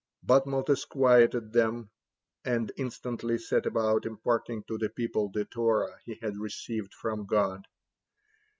[0.23, 1.91] But Moses quieted them,
[2.43, 7.67] and instantly set about imparting to the people the Torah he had received from God.